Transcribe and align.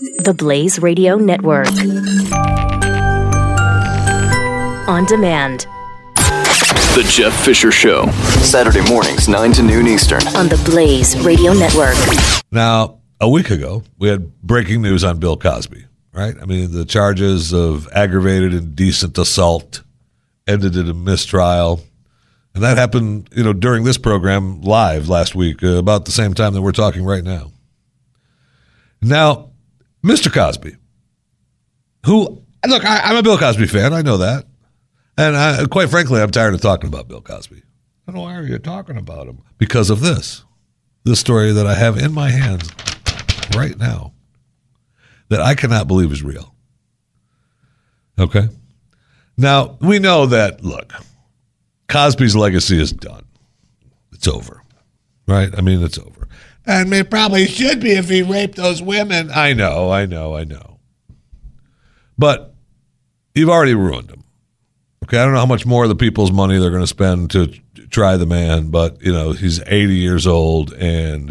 The 0.00 0.34
Blaze 0.36 0.78
Radio 0.78 1.16
Network. 1.16 1.68
On 4.88 5.04
demand. 5.04 5.66
The 6.94 7.06
Jeff 7.08 7.44
Fisher 7.44 7.70
Show. 7.70 8.10
Saturday 8.40 8.80
mornings, 8.88 9.28
9 9.28 9.52
to 9.52 9.62
noon 9.62 9.86
Eastern. 9.86 10.26
On 10.28 10.48
the 10.48 10.60
Blaze 10.64 11.20
Radio 11.22 11.52
Network. 11.52 11.94
Now, 12.50 13.00
a 13.20 13.28
week 13.28 13.50
ago, 13.50 13.82
we 13.98 14.08
had 14.08 14.40
breaking 14.40 14.80
news 14.80 15.04
on 15.04 15.18
Bill 15.18 15.36
Cosby, 15.36 15.84
right? 16.14 16.36
I 16.40 16.46
mean, 16.46 16.72
the 16.72 16.86
charges 16.86 17.52
of 17.52 17.86
aggravated 17.92 18.54
indecent 18.54 19.18
assault 19.18 19.82
ended 20.46 20.74
in 20.74 20.88
a 20.88 20.94
mistrial. 20.94 21.82
And 22.54 22.64
that 22.64 22.78
happened, 22.78 23.28
you 23.32 23.44
know, 23.44 23.52
during 23.52 23.84
this 23.84 23.98
program 23.98 24.62
live 24.62 25.10
last 25.10 25.34
week, 25.34 25.62
uh, 25.62 25.76
about 25.76 26.06
the 26.06 26.12
same 26.12 26.32
time 26.32 26.54
that 26.54 26.62
we're 26.62 26.72
talking 26.72 27.04
right 27.04 27.24
now. 27.24 27.52
Now, 29.02 29.51
Mr. 30.04 30.32
Cosby, 30.32 30.76
who, 32.06 32.42
look, 32.66 32.84
I, 32.84 33.10
am 33.10 33.16
a 33.16 33.22
Bill 33.22 33.38
Cosby 33.38 33.66
fan. 33.66 33.92
I 33.92 34.02
know 34.02 34.18
that. 34.18 34.46
And 35.16 35.36
I, 35.36 35.66
quite 35.66 35.90
frankly, 35.90 36.20
I'm 36.20 36.30
tired 36.30 36.54
of 36.54 36.60
talking 36.60 36.88
about 36.88 37.08
Bill 37.08 37.20
Cosby. 37.20 37.62
I 38.08 38.12
why 38.12 38.34
are 38.34 38.42
you 38.42 38.58
talking 38.58 38.96
about 38.96 39.28
him? 39.28 39.42
Because 39.58 39.90
of 39.90 40.00
this. 40.00 40.44
This 41.04 41.20
story 41.20 41.52
that 41.52 41.66
I 41.66 41.74
have 41.74 41.96
in 41.98 42.12
my 42.12 42.30
hands 42.30 42.68
right 43.54 43.76
now 43.76 44.12
that 45.28 45.40
I 45.40 45.54
cannot 45.54 45.88
believe 45.88 46.12
is 46.12 46.22
real. 46.22 46.54
Okay? 48.18 48.48
Now, 49.36 49.78
we 49.80 49.98
know 49.98 50.26
that, 50.26 50.62
look, 50.62 50.92
Cosby's 51.88 52.36
legacy 52.36 52.80
is 52.80 52.92
done. 52.92 53.24
It's 54.12 54.28
over. 54.28 54.62
Right? 55.26 55.50
I 55.56 55.60
mean, 55.60 55.82
it's 55.82 55.98
over. 55.98 56.21
And 56.64 56.92
it 56.94 57.10
probably 57.10 57.46
should 57.46 57.80
be 57.80 57.92
if 57.92 58.08
he 58.08 58.22
raped 58.22 58.56
those 58.56 58.80
women. 58.80 59.30
I 59.30 59.52
know, 59.52 59.90
I 59.90 60.06
know, 60.06 60.36
I 60.36 60.44
know. 60.44 60.78
But 62.16 62.54
you've 63.34 63.48
already 63.48 63.74
ruined 63.74 64.10
him. 64.10 64.24
Okay, 65.04 65.18
I 65.18 65.24
don't 65.24 65.32
know 65.32 65.40
how 65.40 65.46
much 65.46 65.66
more 65.66 65.82
of 65.82 65.88
the 65.88 65.96
people's 65.96 66.30
money 66.30 66.58
they're 66.58 66.70
going 66.70 66.82
to 66.82 66.86
spend 66.86 67.32
to 67.32 67.48
try 67.90 68.16
the 68.16 68.26
man, 68.26 68.70
but 68.70 69.02
you 69.02 69.12
know 69.12 69.32
he's 69.32 69.60
80 69.60 69.94
years 69.94 70.26
old, 70.26 70.72
and 70.74 71.30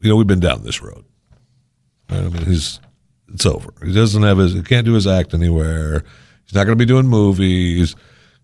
you 0.00 0.10
know 0.10 0.16
we've 0.16 0.26
been 0.26 0.40
down 0.40 0.62
this 0.62 0.82
road. 0.82 1.04
I 2.10 2.20
mean, 2.20 2.44
he's 2.44 2.78
it's 3.32 3.46
over. 3.46 3.72
He 3.84 3.94
doesn't 3.94 4.22
have 4.22 4.38
his, 4.38 4.52
he 4.52 4.62
can't 4.62 4.84
do 4.84 4.94
his 4.94 5.06
act 5.06 5.34
anywhere. 5.34 6.04
He's 6.44 6.54
not 6.54 6.64
going 6.64 6.76
to 6.76 6.84
be 6.84 6.86
doing 6.86 7.06
movies. 7.06 7.94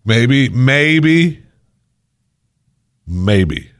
Maybe, 0.05 0.49
maybe, 0.49 1.43
maybe 3.05 3.71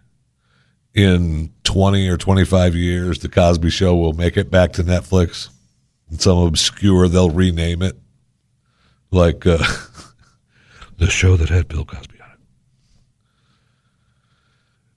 in 0.97 1.53
20 1.63 2.09
or 2.09 2.17
25 2.17 2.75
years, 2.75 3.19
the 3.19 3.29
Cosby 3.29 3.69
Show 3.69 3.95
will 3.95 4.13
make 4.13 4.35
it 4.35 4.49
back 4.49 4.73
to 4.73 4.83
Netflix. 4.83 5.49
In 6.09 6.17
some 6.17 6.39
obscure, 6.39 7.07
they'll 7.07 7.29
rename 7.29 7.83
it. 7.83 7.95
Like 9.11 9.45
uh, 9.45 9.59
the 10.97 11.07
show 11.07 11.37
that 11.37 11.49
had 11.49 11.67
Bill 11.67 11.85
Cosby 11.85 12.19
on 12.19 12.31
it. 12.31 12.39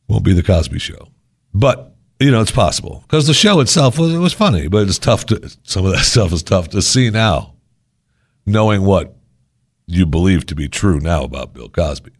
Won't 0.08 0.24
be 0.24 0.32
the 0.32 0.42
Cosby 0.42 0.78
Show. 0.78 1.08
But, 1.52 1.94
you 2.18 2.30
know, 2.30 2.40
it's 2.40 2.50
possible. 2.50 3.04
Because 3.06 3.26
the 3.26 3.34
show 3.34 3.60
itself 3.60 3.98
was, 3.98 4.14
it 4.14 4.18
was 4.18 4.32
funny, 4.32 4.68
but 4.68 4.88
it's 4.88 4.98
tough 4.98 5.26
to, 5.26 5.54
some 5.64 5.84
of 5.84 5.92
that 5.92 6.04
stuff 6.04 6.32
is 6.32 6.42
tough 6.42 6.68
to 6.70 6.80
see 6.80 7.10
now, 7.10 7.56
knowing 8.46 8.82
what 8.82 9.16
you 9.86 10.06
believe 10.06 10.46
to 10.46 10.54
be 10.54 10.66
true 10.66 10.98
now 10.98 11.24
about 11.24 11.52
Bill 11.52 11.68
Cosby. 11.68 12.12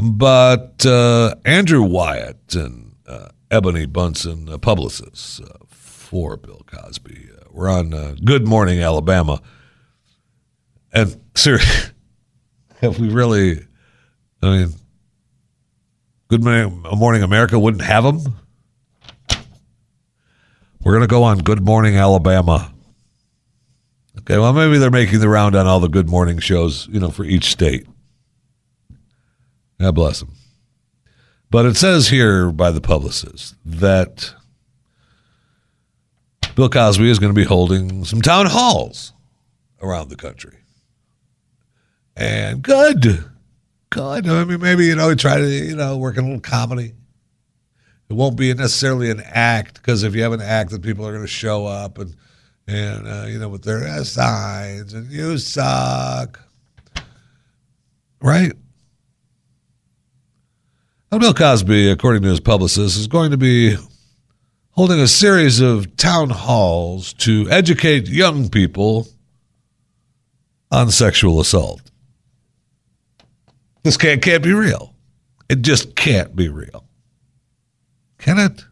But 0.00 0.86
uh, 0.86 1.34
Andrew 1.44 1.82
Wyatt 1.82 2.54
and 2.54 2.94
uh, 3.04 3.30
Ebony 3.50 3.84
Benson, 3.86 4.48
uh, 4.48 4.56
publicists 4.58 5.40
for 5.66 6.36
Bill 6.36 6.62
Cosby, 6.66 7.30
uh, 7.32 7.44
were 7.50 7.68
on 7.68 7.92
uh, 7.92 8.14
Good 8.24 8.46
Morning 8.46 8.80
Alabama. 8.80 9.42
And 10.92 11.20
seriously, 11.34 11.92
have 12.80 13.00
we 13.00 13.08
really, 13.08 13.66
I 14.40 14.50
mean, 14.50 14.72
Good 16.28 16.44
Morning 16.44 17.22
America 17.24 17.58
wouldn't 17.58 17.82
have 17.82 18.04
them? 18.04 18.38
We're 20.80 20.92
going 20.92 21.00
to 21.00 21.08
go 21.08 21.24
on 21.24 21.38
Good 21.38 21.64
Morning 21.64 21.96
Alabama. 21.96 22.72
Okay, 24.18 24.38
well, 24.38 24.52
maybe 24.52 24.78
they're 24.78 24.92
making 24.92 25.18
the 25.18 25.28
round 25.28 25.56
on 25.56 25.66
all 25.66 25.80
the 25.80 25.88
Good 25.88 26.08
Morning 26.08 26.38
shows, 26.38 26.86
you 26.88 27.00
know, 27.00 27.10
for 27.10 27.24
each 27.24 27.50
state. 27.50 27.86
God 29.80 29.94
bless 29.94 30.20
them. 30.20 30.32
But 31.50 31.66
it 31.66 31.76
says 31.76 32.08
here 32.08 32.50
by 32.50 32.70
the 32.70 32.80
publicist 32.80 33.54
that 33.64 34.34
Bill 36.54 36.68
Cosby 36.68 37.08
is 37.08 37.18
going 37.18 37.32
to 37.32 37.40
be 37.40 37.46
holding 37.46 38.04
some 38.04 38.20
town 38.20 38.46
halls 38.46 39.12
around 39.80 40.08
the 40.08 40.16
country. 40.16 40.58
And 42.16 42.62
good. 42.62 43.24
Good. 43.90 44.28
I 44.28 44.44
mean, 44.44 44.60
maybe, 44.60 44.86
you 44.86 44.96
know, 44.96 45.14
try 45.14 45.38
to, 45.38 45.48
you 45.48 45.76
know, 45.76 45.96
work 45.96 46.16
in 46.16 46.24
a 46.24 46.26
little 46.26 46.40
comedy. 46.40 46.94
It 48.10 48.14
won't 48.14 48.36
be 48.36 48.52
necessarily 48.52 49.10
an 49.10 49.22
act 49.24 49.74
because 49.74 50.02
if 50.02 50.14
you 50.14 50.22
have 50.22 50.32
an 50.32 50.40
act, 50.40 50.70
then 50.70 50.82
people 50.82 51.06
are 51.06 51.12
going 51.12 51.22
to 51.22 51.28
show 51.28 51.66
up 51.66 51.98
and, 51.98 52.16
and 52.66 53.06
uh, 53.06 53.26
you 53.26 53.38
know, 53.38 53.48
with 53.48 53.62
their 53.62 54.04
signs 54.04 54.92
and 54.94 55.10
you 55.10 55.38
suck. 55.38 56.40
Right? 58.20 58.52
Now, 61.10 61.18
Bill 61.18 61.32
Cosby, 61.32 61.90
according 61.90 62.22
to 62.22 62.28
his 62.28 62.40
publicist, 62.40 62.98
is 62.98 63.06
going 63.06 63.30
to 63.30 63.38
be 63.38 63.76
holding 64.72 65.00
a 65.00 65.08
series 65.08 65.58
of 65.58 65.96
town 65.96 66.28
halls 66.28 67.14
to 67.14 67.48
educate 67.50 68.08
young 68.08 68.50
people 68.50 69.08
on 70.70 70.90
sexual 70.90 71.40
assault. 71.40 71.80
This 73.84 73.96
can't, 73.96 74.20
can't 74.20 74.42
be 74.42 74.52
real. 74.52 74.94
It 75.48 75.62
just 75.62 75.96
can't 75.96 76.36
be 76.36 76.50
real. 76.50 76.84
Can 78.18 78.38
it? 78.38 78.64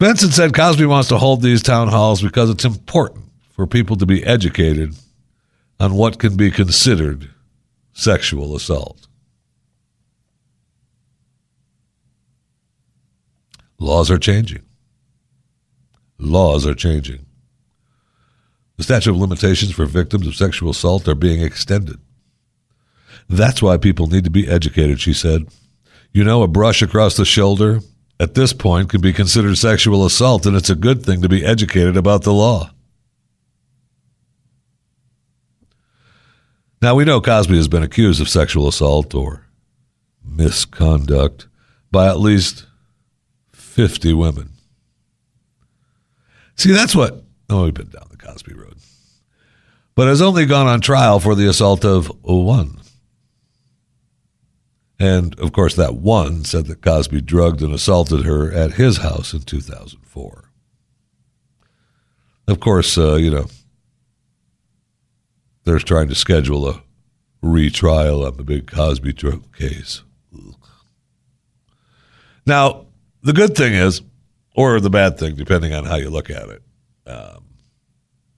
Benson 0.00 0.32
said 0.32 0.52
Cosby 0.52 0.86
wants 0.86 1.08
to 1.10 1.18
hold 1.18 1.42
these 1.42 1.62
town 1.62 1.88
halls 1.88 2.20
because 2.20 2.50
it's 2.50 2.64
important 2.64 3.24
for 3.50 3.68
people 3.68 3.94
to 3.96 4.04
be 4.04 4.24
educated 4.24 4.96
on 5.78 5.94
what 5.94 6.18
can 6.18 6.36
be 6.36 6.50
considered 6.50 7.30
sexual 7.92 8.56
assault. 8.56 9.06
Laws 13.78 14.10
are 14.10 14.18
changing. 14.18 14.62
Laws 16.18 16.66
are 16.66 16.74
changing. 16.74 17.26
The 18.76 18.84
statute 18.84 19.10
of 19.10 19.16
limitations 19.16 19.72
for 19.72 19.86
victims 19.86 20.26
of 20.26 20.34
sexual 20.34 20.70
assault 20.70 21.08
are 21.08 21.14
being 21.14 21.40
extended. 21.40 21.96
That's 23.28 23.62
why 23.62 23.76
people 23.76 24.06
need 24.06 24.24
to 24.24 24.30
be 24.30 24.48
educated, 24.48 25.00
she 25.00 25.12
said. 25.12 25.48
You 26.12 26.24
know, 26.24 26.42
a 26.42 26.48
brush 26.48 26.82
across 26.82 27.16
the 27.16 27.24
shoulder 27.24 27.80
at 28.18 28.34
this 28.34 28.52
point 28.52 28.90
can 28.90 29.00
be 29.00 29.12
considered 29.12 29.58
sexual 29.58 30.06
assault, 30.06 30.46
and 30.46 30.56
it's 30.56 30.70
a 30.70 30.74
good 30.74 31.02
thing 31.04 31.22
to 31.22 31.28
be 31.28 31.44
educated 31.44 31.96
about 31.96 32.22
the 32.22 32.32
law. 32.32 32.70
Now, 36.80 36.94
we 36.94 37.04
know 37.04 37.20
Cosby 37.20 37.56
has 37.56 37.68
been 37.68 37.82
accused 37.82 38.20
of 38.20 38.28
sexual 38.28 38.68
assault 38.68 39.14
or 39.14 39.46
misconduct 40.24 41.48
by 41.90 42.06
at 42.08 42.20
least 42.20 42.66
50 43.76 44.14
women. 44.14 44.48
See, 46.54 46.72
that's 46.72 46.96
what. 46.96 47.22
Oh, 47.50 47.64
we've 47.64 47.74
been 47.74 47.90
down 47.90 48.06
the 48.10 48.16
Cosby 48.16 48.54
road. 48.54 48.78
But 49.94 50.08
has 50.08 50.22
only 50.22 50.46
gone 50.46 50.66
on 50.66 50.80
trial 50.80 51.20
for 51.20 51.34
the 51.34 51.46
assault 51.46 51.84
of 51.84 52.10
one. 52.24 52.80
And 54.98 55.38
of 55.38 55.52
course, 55.52 55.74
that 55.74 55.96
one 55.96 56.44
said 56.44 56.68
that 56.68 56.80
Cosby 56.80 57.20
drugged 57.20 57.60
and 57.60 57.74
assaulted 57.74 58.24
her 58.24 58.50
at 58.50 58.72
his 58.72 58.96
house 58.96 59.34
in 59.34 59.40
2004. 59.42 60.50
Of 62.48 62.60
course, 62.60 62.96
uh, 62.96 63.16
you 63.16 63.30
know, 63.30 63.44
they're 65.64 65.80
trying 65.80 66.08
to 66.08 66.14
schedule 66.14 66.66
a 66.66 66.82
retrial 67.42 68.24
on 68.24 68.38
the 68.38 68.42
big 68.42 68.70
Cosby 68.70 69.12
drug 69.12 69.54
case. 69.54 70.02
Now, 72.46 72.85
the 73.26 73.32
good 73.32 73.56
thing 73.56 73.74
is, 73.74 74.02
or 74.54 74.78
the 74.78 74.88
bad 74.88 75.18
thing, 75.18 75.34
depending 75.34 75.74
on 75.74 75.84
how 75.84 75.96
you 75.96 76.10
look 76.10 76.30
at 76.30 76.48
it, 76.48 76.62
um, 77.06 77.44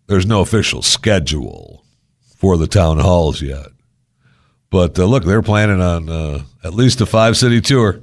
there's 0.07 0.25
no 0.25 0.41
official 0.41 0.81
schedule 0.81 1.85
for 2.37 2.57
the 2.57 2.67
town 2.67 2.99
halls 2.99 3.43
yet. 3.43 3.67
But 4.71 4.99
uh, 4.99 5.05
look, 5.05 5.25
they're 5.25 5.43
planning 5.43 5.83
on 5.83 6.09
uh, 6.09 6.43
at 6.65 6.73
least 6.73 7.03
a 7.03 7.07
five 7.07 7.37
city 7.37 7.61
tour. 7.61 8.01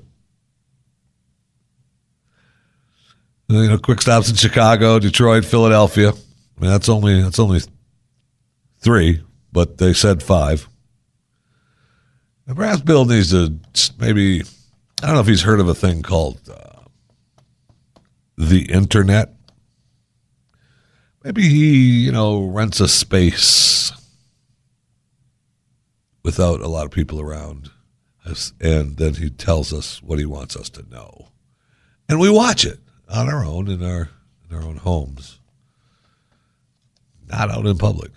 You 3.48 3.68
know, 3.68 3.78
quick 3.80 4.02
stops 4.02 4.30
in 4.30 4.36
Chicago, 4.36 5.00
Detroit, 5.00 5.44
Philadelphia. 5.44 6.10
I 6.10 6.62
mean, 6.62 6.70
that's 6.70 6.90
only 6.90 7.22
that's 7.22 7.40
only 7.40 7.62
three, 8.80 9.24
but 9.52 9.80
they 9.80 9.94
said 9.94 10.22
five. 10.22 10.68
And 12.48 12.56
perhaps 12.56 12.82
Bill 12.82 13.06
needs 13.06 13.32
to 13.32 13.56
maybe. 14.00 14.44
I 15.02 15.08
don't 15.08 15.16
know 15.16 15.22
if 15.22 15.28
he's 15.28 15.42
heard 15.42 15.60
of 15.60 15.68
a 15.68 15.76
thing 15.76 16.02
called 16.04 16.40
uh, 16.50 16.75
the 18.38 18.72
internet. 18.72 19.34
maybe 21.24 21.44
he, 21.44 22.04
you 22.06 22.12
know, 22.12 22.46
rents 22.46 22.80
a 22.80 22.88
space 22.88 23.92
without 26.24 26.60
a 26.60 26.68
lot 26.68 26.86
of 26.86 26.92
people 26.92 27.22
around, 27.22 27.70
and 28.60 28.98
then 28.98 29.16
he 29.16 29.30
tells 29.30 29.72
us 29.72 30.02
what 30.02 30.20
he 30.20 30.26
wants 30.26 30.56
us 30.56 30.70
to 30.70 30.84
know, 30.90 31.30
and 32.10 32.20
we 32.20 32.30
watch 32.30 32.66
it 32.66 32.80
on 33.10 33.30
our 33.30 33.44
own 33.46 33.68
in 33.70 33.84
our 33.84 34.10
in 34.50 34.56
our 34.56 34.64
own 34.64 34.78
homes, 34.78 35.40
not 37.28 37.50
out 37.50 37.66
in 37.66 37.78
public. 37.78 38.12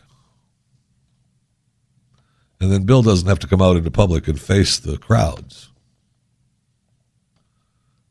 And 2.60 2.72
then 2.72 2.84
Bill 2.84 3.02
doesn't 3.02 3.28
have 3.28 3.38
to 3.38 3.46
come 3.46 3.62
out 3.62 3.76
into 3.76 3.90
public 3.90 4.26
and 4.26 4.40
face 4.40 4.78
the 4.78 4.98
crowds. 4.98 5.70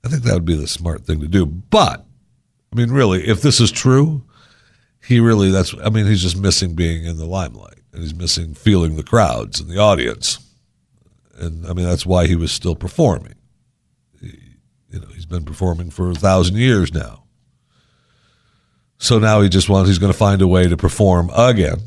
I 0.07 0.09
think 0.09 0.23
that 0.23 0.35
would 0.35 0.45
be 0.45 0.55
the 0.55 0.67
smart 0.67 1.05
thing 1.05 1.19
to 1.19 1.27
do. 1.27 1.45
But, 1.45 2.05
I 2.71 2.75
mean, 2.77 2.91
really, 2.91 3.27
if 3.27 3.41
this 3.41 3.59
is 3.59 3.71
true, 3.71 4.23
he 5.05 5.19
really, 5.19 5.51
that's, 5.51 5.75
I 5.83 5.89
mean, 5.89 6.05
he's 6.05 6.21
just 6.21 6.37
missing 6.37 6.75
being 6.75 7.03
in 7.03 7.17
the 7.17 7.25
limelight 7.25 7.79
and 7.91 8.01
he's 8.01 8.15
missing 8.15 8.53
feeling 8.53 8.95
the 8.95 9.03
crowds 9.03 9.59
and 9.59 9.69
the 9.69 9.79
audience. 9.79 10.39
And 11.37 11.67
I 11.67 11.73
mean, 11.73 11.85
that's 11.85 12.05
why 12.05 12.25
he 12.25 12.35
was 12.37 12.53
still 12.53 12.73
performing. 12.73 13.35
He, 14.21 14.39
you 14.91 15.01
know, 15.01 15.07
he's 15.07 15.25
been 15.25 15.43
performing 15.43 15.89
for 15.89 16.09
a 16.09 16.15
thousand 16.15 16.55
years 16.55 16.93
now. 16.93 17.25
So 18.97 19.19
now 19.19 19.41
he 19.41 19.49
just 19.49 19.67
wants, 19.67 19.89
he's 19.89 19.99
going 19.99 20.13
to 20.13 20.17
find 20.17 20.41
a 20.41 20.47
way 20.47 20.69
to 20.69 20.77
perform 20.77 21.29
again 21.35 21.81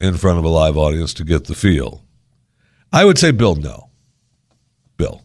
in 0.00 0.16
front 0.16 0.38
of 0.38 0.44
a 0.46 0.48
live 0.48 0.78
audience 0.78 1.12
to 1.14 1.24
get 1.24 1.44
the 1.44 1.54
feel. 1.54 2.02
I 2.94 3.04
would 3.04 3.18
say, 3.18 3.30
Bill, 3.30 3.56
no. 3.56 3.90
Bill, 4.96 5.22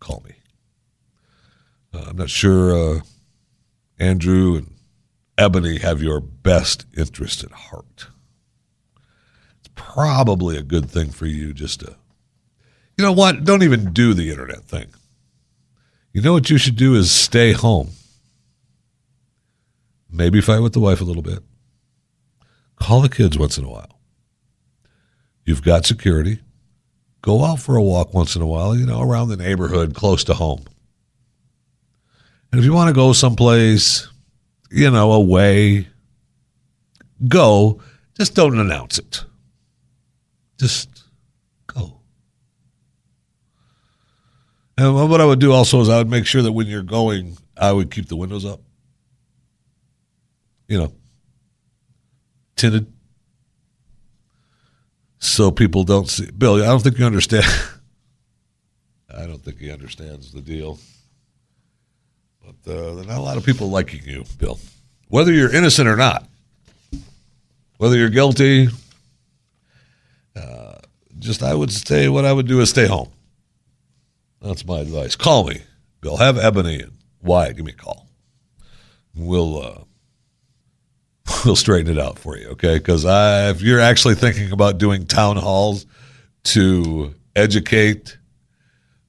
call 0.00 0.20
me. 0.26 0.34
Uh, 1.92 2.04
I'm 2.08 2.16
not 2.16 2.30
sure 2.30 2.96
uh, 2.96 3.00
Andrew 3.98 4.56
and 4.56 4.74
Ebony 5.36 5.78
have 5.78 6.02
your 6.02 6.20
best 6.20 6.86
interest 6.96 7.44
at 7.44 7.52
heart. 7.52 8.08
It's 9.60 9.70
probably 9.74 10.56
a 10.56 10.62
good 10.62 10.90
thing 10.90 11.10
for 11.10 11.26
you 11.26 11.52
just 11.54 11.80
to, 11.80 11.96
you 12.96 13.04
know 13.04 13.12
what? 13.12 13.44
Don't 13.44 13.62
even 13.62 13.92
do 13.92 14.14
the 14.14 14.30
internet 14.30 14.64
thing. 14.64 14.88
You 16.12 16.22
know 16.22 16.32
what 16.32 16.50
you 16.50 16.58
should 16.58 16.76
do 16.76 16.94
is 16.94 17.10
stay 17.10 17.52
home. 17.52 17.90
Maybe 20.10 20.40
fight 20.40 20.60
with 20.60 20.72
the 20.72 20.80
wife 20.80 21.00
a 21.00 21.04
little 21.04 21.22
bit. 21.22 21.40
Call 22.76 23.00
the 23.02 23.08
kids 23.08 23.38
once 23.38 23.58
in 23.58 23.64
a 23.64 23.68
while. 23.68 24.00
You've 25.44 25.62
got 25.62 25.86
security. 25.86 26.40
Go 27.22 27.44
out 27.44 27.60
for 27.60 27.76
a 27.76 27.82
walk 27.82 28.14
once 28.14 28.36
in 28.36 28.42
a 28.42 28.46
while, 28.46 28.76
you 28.76 28.86
know, 28.86 29.00
around 29.00 29.28
the 29.28 29.36
neighborhood 29.36 29.94
close 29.94 30.24
to 30.24 30.34
home. 30.34 30.64
And 32.50 32.58
if 32.58 32.64
you 32.64 32.72
want 32.72 32.88
to 32.88 32.94
go 32.94 33.12
someplace, 33.12 34.08
you 34.70 34.90
know, 34.90 35.12
away, 35.12 35.88
go. 37.26 37.80
Just 38.16 38.34
don't 38.34 38.58
announce 38.58 38.98
it. 38.98 39.24
Just 40.58 40.88
go. 41.66 42.00
And 44.76 45.10
what 45.10 45.20
I 45.20 45.24
would 45.24 45.38
do 45.38 45.52
also 45.52 45.80
is 45.80 45.88
I 45.88 45.98
would 45.98 46.10
make 46.10 46.26
sure 46.26 46.42
that 46.42 46.52
when 46.52 46.66
you're 46.66 46.82
going, 46.82 47.36
I 47.56 47.72
would 47.72 47.90
keep 47.90 48.08
the 48.08 48.16
windows 48.16 48.44
up. 48.44 48.60
You 50.66 50.78
know, 50.78 50.92
tinted 52.56 52.92
so 55.18 55.50
people 55.50 55.84
don't 55.84 56.08
see. 56.08 56.30
Bill, 56.30 56.62
I 56.62 56.66
don't 56.66 56.82
think 56.82 56.98
you 56.98 57.04
understand. 57.04 57.44
I 59.14 59.26
don't 59.26 59.42
think 59.42 59.58
he 59.58 59.70
understands 59.70 60.32
the 60.32 60.40
deal. 60.40 60.78
But 62.64 62.72
uh, 62.72 63.02
not 63.02 63.18
a 63.18 63.20
lot 63.20 63.36
of 63.36 63.44
people 63.44 63.68
liking 63.68 64.02
you, 64.04 64.24
Bill. 64.38 64.58
Whether 65.08 65.32
you're 65.32 65.54
innocent 65.54 65.88
or 65.88 65.96
not, 65.96 66.26
whether 67.78 67.96
you're 67.96 68.08
guilty, 68.08 68.68
uh, 70.36 70.74
just 71.18 71.42
I 71.42 71.54
would 71.54 71.72
say 71.72 72.08
what 72.08 72.24
I 72.24 72.32
would 72.32 72.46
do 72.46 72.60
is 72.60 72.70
stay 72.70 72.86
home. 72.86 73.10
That's 74.40 74.64
my 74.64 74.78
advice. 74.78 75.16
Call 75.16 75.44
me, 75.48 75.62
Bill. 76.00 76.16
Have 76.16 76.38
Ebony 76.38 76.80
and 76.80 76.92
Wyatt 77.22 77.56
give 77.56 77.66
me 77.66 77.72
a 77.72 77.74
call. 77.74 78.06
We'll 79.14 79.62
uh, 79.62 79.80
we'll 81.44 81.56
straighten 81.56 81.92
it 81.92 82.00
out 82.00 82.18
for 82.18 82.36
you, 82.36 82.48
okay? 82.50 82.78
Because 82.78 83.04
if 83.06 83.60
you're 83.62 83.80
actually 83.80 84.14
thinking 84.14 84.52
about 84.52 84.78
doing 84.78 85.06
town 85.06 85.36
halls 85.36 85.86
to 86.44 87.14
educate 87.34 88.16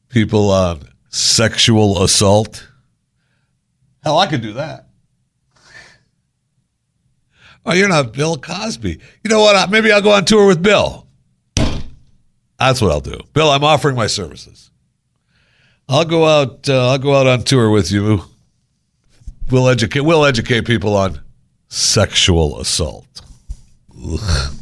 people 0.10 0.50
on 0.52 0.82
sexual 1.10 2.04
assault, 2.04 2.69
hell, 4.04 4.18
I 4.18 4.28
could 4.28 4.42
do 4.42 4.54
that. 4.54 4.88
Oh, 7.66 7.74
you're 7.74 7.90
not 7.90 8.14
Bill 8.14 8.38
Cosby. 8.38 9.00
You 9.24 9.30
know 9.30 9.42
what? 9.42 9.70
Maybe 9.70 9.92
I'll 9.92 10.02
go 10.02 10.12
on 10.12 10.26
tour 10.26 10.48
with 10.48 10.64
Bill. 10.64 11.06
That's 12.58 12.82
what 12.82 12.92
I'll 12.92 13.00
do. 13.00 13.20
Bill, 13.34 13.50
I'm 13.50 13.64
offering 13.64 13.96
my 13.96 14.08
services. 14.08 14.72
I'll 15.88 16.06
go 16.06 16.26
out. 16.26 16.70
Uh, 16.70 16.90
I'll 16.92 16.98
go 16.98 17.16
out 17.16 17.28
on 17.28 17.44
tour 17.44 17.70
with 17.70 17.92
you. 17.92 18.22
We'll 19.50 19.68
educate. 19.68 20.02
We'll 20.02 20.26
educate 20.26 20.66
people 20.66 20.96
on 20.96 21.20
sexual 21.68 22.60
assault. 22.60 23.22
Ugh. 24.04 24.54